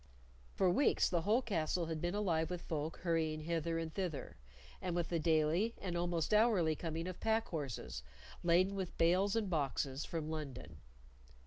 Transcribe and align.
For 0.55 0.71
weeks 0.71 1.07
the 1.09 1.21
whole 1.21 1.43
castle 1.43 1.85
had 1.85 2.01
been 2.01 2.15
alive 2.15 2.49
with 2.49 2.63
folk 2.63 2.97
hurrying 3.03 3.41
hither 3.41 3.77
and 3.77 3.93
thither; 3.93 4.35
and 4.81 4.95
with 4.95 5.09
the 5.09 5.19
daily 5.19 5.75
and 5.79 5.95
almost 5.95 6.33
hourly 6.33 6.75
coming 6.75 7.05
of 7.07 7.19
pack 7.19 7.49
horses, 7.49 8.01
laden 8.41 8.73
with 8.73 8.97
bales 8.97 9.35
and 9.35 9.47
boxes, 9.47 10.03
from 10.03 10.27
London. 10.27 10.77